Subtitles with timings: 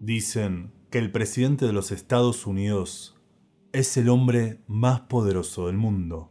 [0.00, 3.20] Dicen que el presidente de los Estados Unidos
[3.72, 6.30] es el hombre más poderoso del mundo.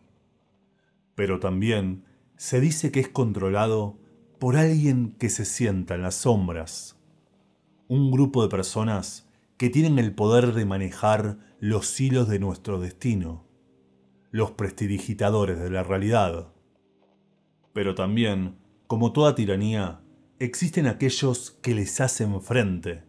[1.15, 2.05] Pero también
[2.37, 3.99] se dice que es controlado
[4.39, 6.97] por alguien que se sienta en las sombras.
[7.87, 9.27] Un grupo de personas
[9.57, 13.45] que tienen el poder de manejar los hilos de nuestro destino.
[14.31, 16.53] Los prestidigitadores de la realidad.
[17.73, 20.01] Pero también, como toda tiranía,
[20.39, 23.03] existen aquellos que les hacen frente.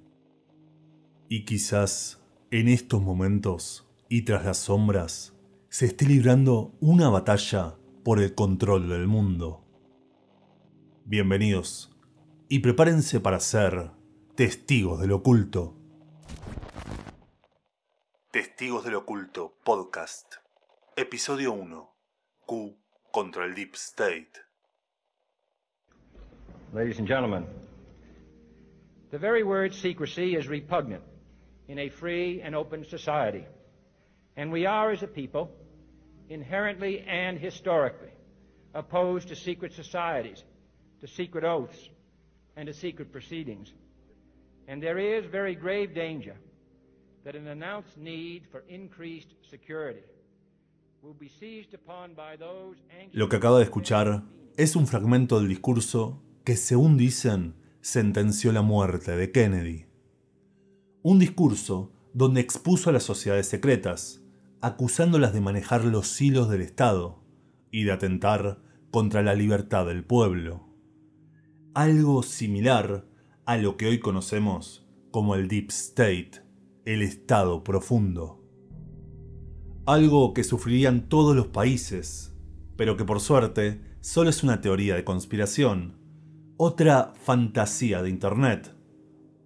[1.29, 5.37] Y quizás en estos momentos y tras las sombras
[5.69, 9.65] se esté librando una batalla por el control del mundo.
[11.05, 11.97] Bienvenidos
[12.49, 13.91] y prepárense para ser
[14.37, 15.77] testigos del oculto.
[18.31, 20.35] Testigos del oculto podcast.
[20.95, 21.91] Episodio 1.
[22.47, 22.79] Q
[23.11, 24.46] contra el Deep State.
[26.77, 27.47] Ladies and gentlemen,
[29.11, 31.03] the very word secrecy is repugnant
[31.69, 33.47] in a free and open society.
[34.37, 35.51] And we are, as a people,
[36.29, 38.11] inherently and historically
[38.75, 40.45] opposed to secret societies
[41.01, 41.89] to secret oaths,
[42.57, 43.73] and to secret proceedings.
[44.69, 46.37] And there is very grave danger
[47.25, 50.05] that an announced need for increased security
[51.01, 52.77] will be seized upon by those
[53.15, 54.23] Lo que acaba de escuchar
[54.59, 59.85] es un fragmento del discurso que, según dicen, sentenció la muerte de Kennedy.
[61.03, 64.23] Un discurso donde expuso a las sociedades secretas,
[64.63, 67.23] acusándolas de manejar los hilos del Estado
[67.71, 70.67] y de atentar contra la libertad del pueblo
[71.77, 73.05] algo similar
[73.45, 76.31] a lo que hoy conocemos como el Deep State,
[76.87, 78.43] el Estado profundo.
[79.85, 82.35] Algo que sufrirían todos los países,
[82.79, 85.99] pero que por suerte solo es una teoría de conspiración,
[86.59, 88.75] otra fantasía de Internet,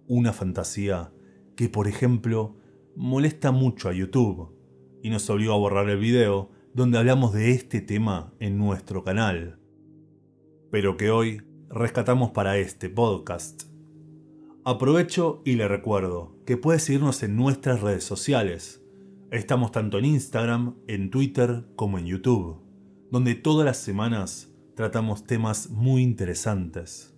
[0.07, 1.11] una fantasía
[1.55, 2.55] que por ejemplo
[2.95, 4.55] molesta mucho a YouTube
[5.03, 9.59] y nos obligó a borrar el video donde hablamos de este tema en nuestro canal,
[10.71, 13.63] pero que hoy rescatamos para este podcast.
[14.63, 18.81] Aprovecho y le recuerdo que puede seguirnos en nuestras redes sociales.
[19.31, 22.61] Estamos tanto en Instagram, en Twitter como en YouTube,
[23.11, 27.15] donde todas las semanas tratamos temas muy interesantes.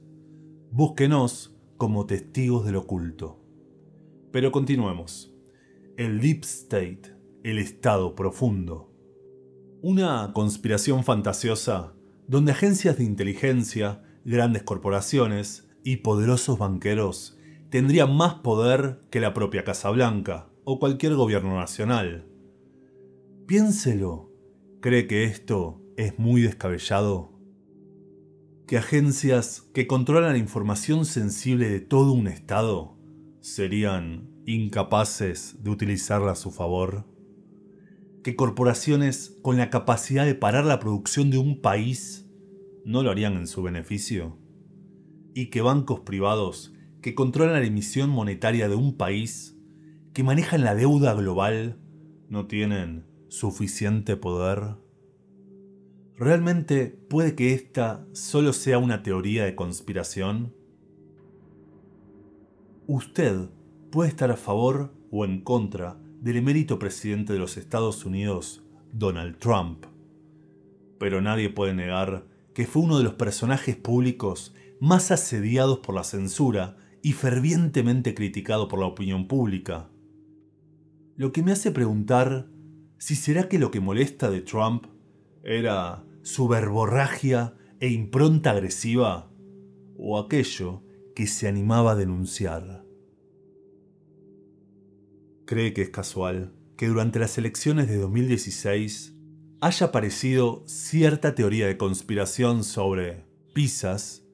[0.71, 3.39] Búsquenos como testigos del oculto.
[4.31, 5.33] Pero continuemos.
[5.97, 8.91] El Deep State, el estado profundo.
[9.81, 11.93] Una conspiración fantasiosa
[12.27, 17.37] donde agencias de inteligencia grandes corporaciones y poderosos banqueros
[17.69, 22.25] tendrían más poder que la propia Casa Blanca o cualquier gobierno nacional.
[23.47, 24.31] Piénselo,
[24.79, 27.32] ¿cree que esto es muy descabellado?
[28.65, 32.97] ¿Que agencias que controlan la información sensible de todo un Estado
[33.41, 37.05] serían incapaces de utilizarla a su favor?
[38.23, 42.25] ¿Que corporaciones con la capacidad de parar la producción de un país
[42.85, 44.39] no lo harían en su beneficio?
[45.33, 49.57] ¿Y que bancos privados que controlan la emisión monetaria de un país,
[50.13, 51.81] que manejan la deuda global,
[52.29, 54.82] no tienen suficiente poder?
[56.17, 60.53] ¿Realmente puede que esta solo sea una teoría de conspiración?
[62.85, 63.49] Usted
[63.89, 69.39] puede estar a favor o en contra del emérito presidente de los Estados Unidos, Donald
[69.39, 69.85] Trump.
[70.99, 76.03] Pero nadie puede negar que fue uno de los personajes públicos más asediados por la
[76.03, 79.89] censura y fervientemente criticado por la opinión pública.
[81.15, 82.47] Lo que me hace preguntar
[82.99, 84.85] si será que lo que molesta de Trump
[85.43, 89.29] era su verborragia e impronta agresiva
[89.97, 90.83] o aquello
[91.15, 92.85] que se animaba a denunciar.
[95.45, 99.15] ¿Cree que es casual que durante las elecciones de 2016
[99.61, 104.25] haya aparecido cierta teoría de conspiración sobre pizzas,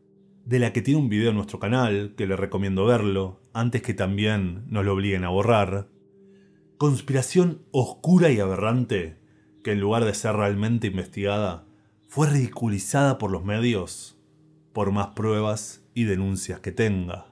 [0.45, 3.93] de la que tiene un video en nuestro canal, que le recomiendo verlo, antes que
[3.93, 5.89] también nos lo obliguen a borrar.
[6.77, 9.18] Conspiración oscura y aberrante,
[9.69, 11.63] que en lugar de ser realmente investigada,
[12.07, 14.17] fue ridiculizada por los medios,
[14.73, 17.27] por más pruebas y denuncias que tenga.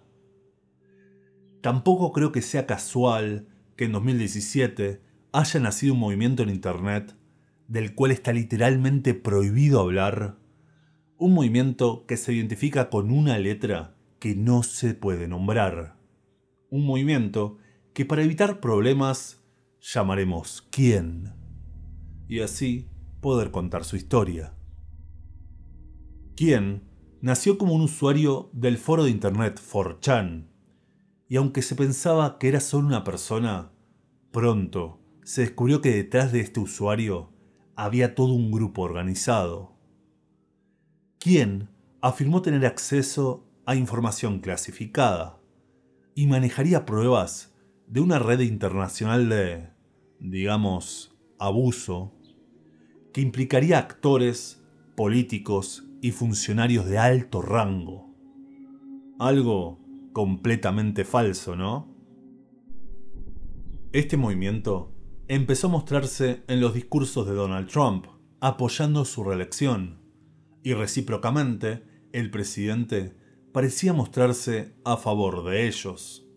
[1.61, 5.01] Tampoco creo que sea casual que en 2017
[5.31, 7.15] haya nacido un movimiento en Internet
[7.67, 10.37] del cual está literalmente prohibido hablar,
[11.17, 15.95] un movimiento que se identifica con una letra que no se puede nombrar,
[16.69, 17.57] un movimiento
[17.95, 19.41] que para evitar problemas
[19.81, 21.36] llamaremos quién,
[22.27, 22.87] y así
[23.21, 24.53] poder contar su historia.
[26.35, 26.83] Quién
[27.21, 30.47] nació como un usuario del foro de internet 4chan,
[31.29, 33.71] y aunque se pensaba que era solo una persona,
[34.31, 37.33] pronto se descubrió que detrás de este usuario
[37.75, 39.75] había todo un grupo organizado.
[41.19, 41.69] Quien
[42.01, 45.41] afirmó tener acceso a información clasificada
[46.15, 47.53] y manejaría pruebas
[47.87, 49.69] de una red internacional de,
[50.19, 52.13] digamos, abuso,
[53.17, 54.63] que implicaría actores,
[54.95, 58.13] políticos y funcionarios de alto rango.
[59.17, 59.79] Algo
[60.13, 61.91] completamente falso, ¿no?
[63.91, 64.93] Este movimiento
[65.27, 68.05] empezó a mostrarse en los discursos de Donald Trump,
[68.39, 69.97] apoyando su reelección,
[70.61, 73.15] y recíprocamente el presidente
[73.51, 76.29] parecía mostrarse a favor de ellos.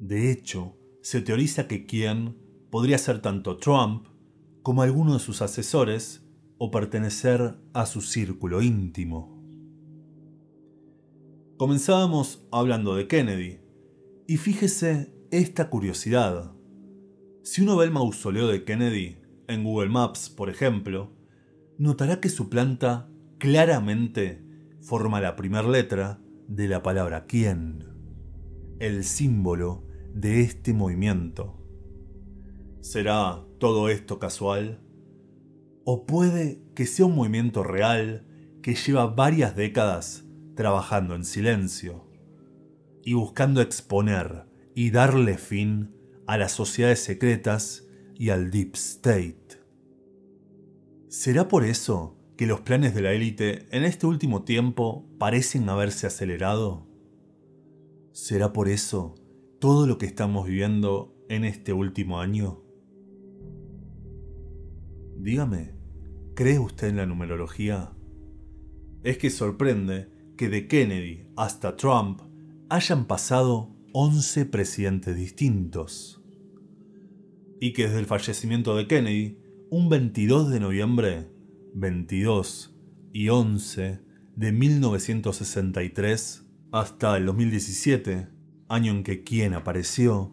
[0.00, 2.36] De hecho, se teoriza que quien
[2.68, 4.08] podría ser tanto Trump
[4.68, 6.22] como alguno de sus asesores
[6.58, 9.42] o pertenecer a su círculo íntimo.
[11.56, 13.60] Comenzábamos hablando de Kennedy,
[14.26, 16.52] y fíjese esta curiosidad.
[17.42, 19.16] Si uno ve el mausoleo de Kennedy
[19.46, 21.16] en Google Maps, por ejemplo,
[21.78, 24.44] notará que su planta claramente
[24.82, 27.86] forma la primera letra de la palabra quién,
[28.80, 31.58] el símbolo de este movimiento.
[32.82, 34.80] ¿Será todo esto casual?
[35.84, 38.26] ¿O puede que sea un movimiento real
[38.62, 40.24] que lleva varias décadas
[40.54, 42.08] trabajando en silencio
[43.02, 45.94] y buscando exponer y darle fin
[46.26, 49.62] a las sociedades secretas y al Deep State?
[51.08, 56.06] ¿Será por eso que los planes de la élite en este último tiempo parecen haberse
[56.06, 56.86] acelerado?
[58.12, 59.14] ¿Será por eso
[59.58, 62.67] todo lo que estamos viviendo en este último año?
[65.20, 65.74] Dígame,
[66.36, 67.92] ¿cree usted en la numerología?
[69.02, 72.20] Es que sorprende que de Kennedy hasta Trump
[72.70, 76.22] hayan pasado 11 presidentes distintos.
[77.60, 79.38] Y que desde el fallecimiento de Kennedy,
[79.70, 81.26] un 22 de noviembre,
[81.74, 82.76] 22
[83.12, 84.00] y 11
[84.36, 88.28] de 1963, hasta el 2017,
[88.68, 90.32] año en que quien apareció,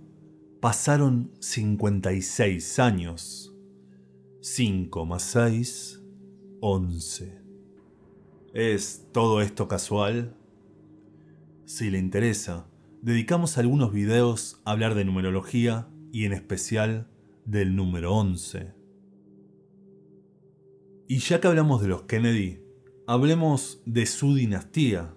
[0.62, 3.55] pasaron 56 años.
[4.48, 6.04] 5 más 6,
[6.62, 7.42] 11.
[8.54, 10.38] ¿Es todo esto casual?
[11.66, 12.70] Si le interesa,
[13.02, 17.10] dedicamos algunos videos a hablar de numerología y en especial
[17.46, 18.72] del número 11.
[21.08, 22.60] Y ya que hablamos de los Kennedy,
[23.08, 25.16] hablemos de su dinastía,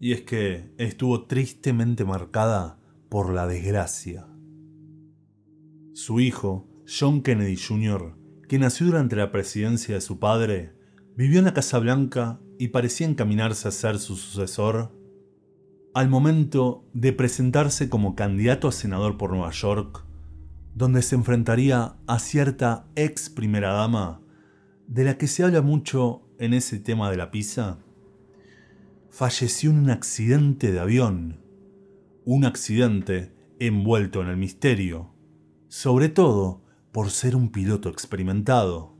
[0.00, 4.28] y es que estuvo tristemente marcada por la desgracia.
[5.94, 10.72] Su hijo, John Kennedy Jr., que nació durante la presidencia de su padre,
[11.16, 14.92] vivió en la Casa Blanca y parecía encaminarse a ser su sucesor,
[15.94, 20.04] al momento de presentarse como candidato a senador por Nueva York,
[20.74, 24.20] donde se enfrentaría a cierta ex primera dama,
[24.86, 27.78] de la que se habla mucho en ese tema de la pizza,
[29.08, 31.40] falleció en un accidente de avión,
[32.24, 35.14] un accidente envuelto en el misterio,
[35.68, 36.65] sobre todo
[36.96, 38.96] por ser un piloto experimentado.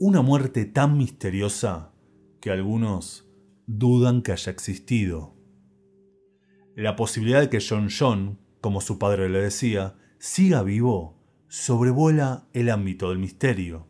[0.00, 1.92] Una muerte tan misteriosa
[2.40, 3.30] que algunos
[3.68, 5.36] dudan que haya existido.
[6.74, 11.16] La posibilidad de que John John, como su padre le decía, siga vivo,
[11.46, 13.86] sobrevuela el ámbito del misterio.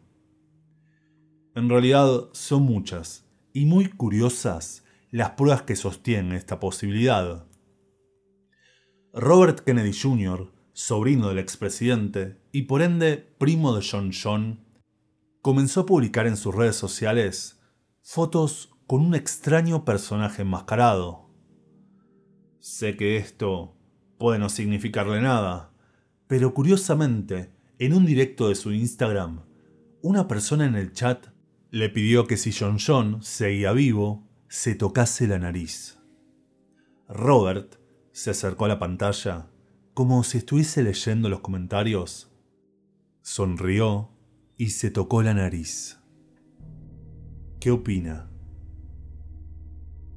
[1.55, 7.47] En realidad son muchas y muy curiosas las pruebas que sostienen esta posibilidad.
[9.15, 14.65] Robert Kennedy Jr., sobrino del expresidente y por ende primo de John John,
[15.43, 17.61] comenzó a publicar en sus redes sociales
[18.03, 21.31] fotos con un extraño personaje enmascarado.
[22.59, 23.77] Sé que esto
[24.19, 25.73] puede no significarle nada,
[26.27, 29.45] pero curiosamente, en un directo de su Instagram,
[30.03, 31.29] una persona en el chat
[31.71, 35.99] le pidió que si John John seguía vivo, se tocase la nariz.
[37.09, 37.77] Robert
[38.13, 39.50] se acercó a la pantalla
[40.01, 42.33] como si estuviese leyendo los comentarios,
[43.21, 44.09] sonrió
[44.57, 46.01] y se tocó la nariz.
[47.61, 48.31] ¿Qué opina?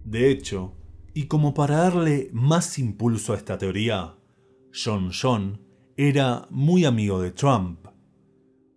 [0.06, 0.78] De hecho,
[1.14, 4.16] y como para darle más impulso a esta teoría,
[4.74, 5.60] John John
[5.98, 7.86] era muy amigo de Trump.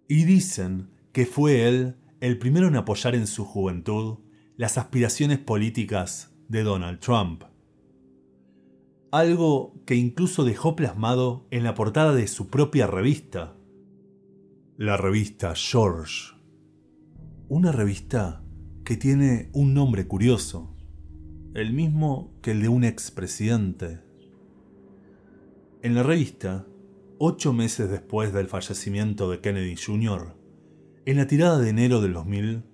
[0.08, 4.18] Y dicen que fue él el primero en apoyar en su juventud
[4.56, 7.44] las aspiraciones políticas de Donald Trump
[9.18, 13.56] algo que incluso dejó plasmado en la portada de su propia revista,
[14.76, 16.35] la revista George.
[17.49, 18.42] Una revista
[18.85, 20.76] que tiene un nombre curioso,
[21.54, 24.00] el mismo que el de un expresidente.
[25.80, 26.66] En la revista,
[27.18, 30.37] ocho meses después del fallecimiento de Kennedy Jr.,
[31.06, 32.64] en la tirada de enero del 2000,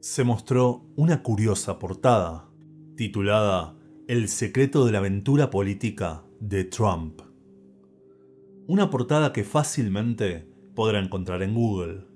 [0.00, 2.48] se mostró una curiosa portada,
[2.96, 3.77] titulada
[4.08, 7.20] El secreto de la aventura política de Trump.
[8.66, 12.06] Una portada que fácilmente podrá encontrar en Google.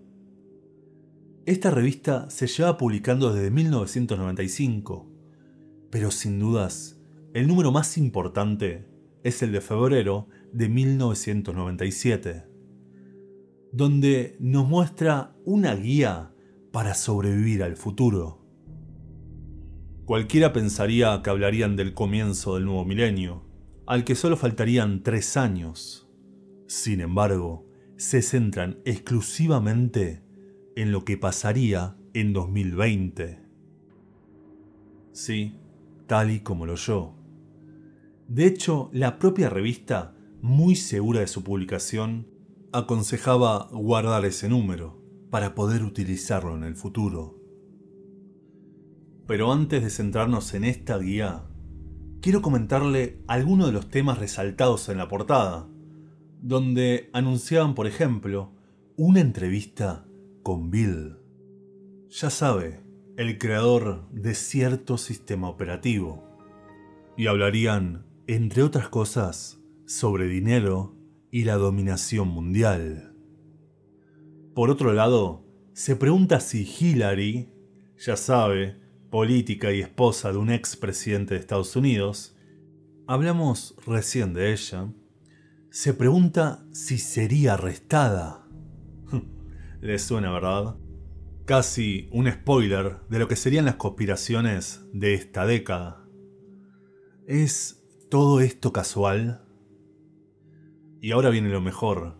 [1.44, 5.06] Esta revista se lleva publicando desde 1995,
[5.90, 6.98] pero sin dudas,
[7.34, 8.88] el número más importante
[9.22, 12.44] es el de febrero de 1997,
[13.70, 16.32] donde nos muestra una guía
[16.72, 18.41] para sobrevivir al futuro.
[20.04, 23.44] Cualquiera pensaría que hablarían del comienzo del nuevo milenio,
[23.86, 26.08] al que solo faltarían tres años.
[26.66, 27.66] Sin embargo,
[27.96, 30.24] se centran exclusivamente
[30.74, 33.38] en lo que pasaría en 2020.
[35.12, 35.54] Sí,
[36.08, 37.14] tal y como lo yo.
[38.26, 42.26] De hecho, la propia revista, muy segura de su publicación,
[42.72, 47.41] aconsejaba guardar ese número para poder utilizarlo en el futuro.
[49.32, 51.44] Pero antes de centrarnos en esta guía,
[52.20, 55.70] quiero comentarle algunos de los temas resaltados en la portada,
[56.42, 58.52] donde anunciaban, por ejemplo,
[58.94, 60.04] una entrevista
[60.42, 61.16] con Bill.
[62.10, 62.82] Ya sabe,
[63.16, 66.22] el creador de cierto sistema operativo.
[67.16, 70.94] Y hablarían, entre otras cosas, sobre dinero
[71.30, 73.16] y la dominación mundial.
[74.54, 77.48] Por otro lado, se pregunta si Hillary,
[77.96, 78.81] ya sabe,
[79.12, 82.34] política y esposa de un expresidente de Estados Unidos,
[83.06, 84.90] hablamos recién de ella,
[85.68, 88.48] se pregunta si sería arrestada.
[89.82, 90.76] Le suena, ¿verdad?
[91.44, 96.08] Casi un spoiler de lo que serían las conspiraciones de esta década.
[97.26, 99.44] ¿Es todo esto casual?
[101.02, 102.18] Y ahora viene lo mejor.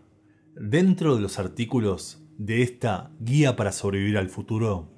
[0.55, 4.92] Dentro de los artículos de esta guía para sobrevivir al futuro,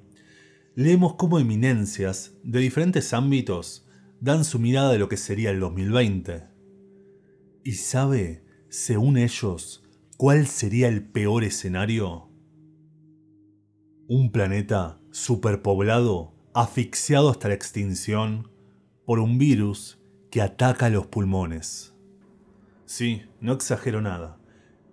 [0.76, 3.88] leemos cómo eminencias de diferentes ámbitos
[4.20, 6.44] dan su mirada de lo que sería el 2020.
[7.64, 9.82] ¿Y sabe según ellos,
[10.18, 12.28] ¿cuál sería el peor escenario?
[14.06, 18.50] Un planeta superpoblado, asfixiado hasta la extinción
[19.06, 19.98] por un virus
[20.30, 21.94] que ataca los pulmones.
[22.84, 24.38] Sí, no exagero nada.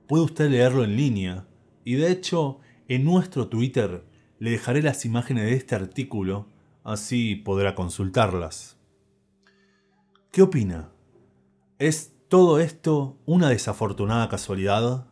[0.07, 1.45] Puede usted leerlo en línea
[1.83, 4.12] y de hecho en nuestro Twitter
[4.43, 6.49] le dejaré las imágenes de este artículo,
[6.83, 8.77] así podrá consultarlas.
[10.33, 10.91] ¿Qué opina?
[11.79, 15.07] ¿Es ¿Todo esto una desafortunada casualidad?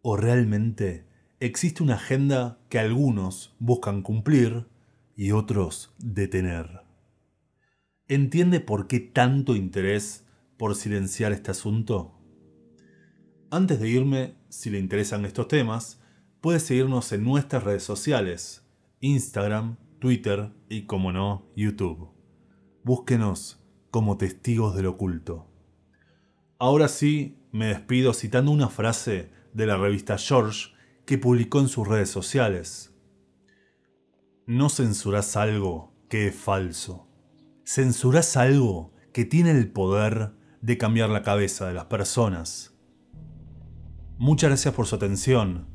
[0.00, 1.04] ¿O realmente
[1.38, 4.68] existe una agenda que algunos buscan cumplir
[5.16, 6.80] y otros detener?
[8.08, 10.24] ¿Entiende por qué tanto interés
[10.56, 12.18] por silenciar este asunto?
[13.50, 16.00] Antes de irme, si le interesan estos temas,
[16.46, 18.64] puede seguirnos en nuestras redes sociales,
[19.00, 22.10] Instagram, Twitter y, como no, YouTube.
[22.84, 23.60] Búsquenos
[23.90, 25.50] como testigos del oculto.
[26.60, 30.68] Ahora sí, me despido citando una frase de la revista George
[31.04, 32.94] que publicó en sus redes sociales.
[34.46, 37.08] No censurás algo que es falso.
[37.64, 42.78] Censurás algo que tiene el poder de cambiar la cabeza de las personas.
[44.16, 45.74] Muchas gracias por su atención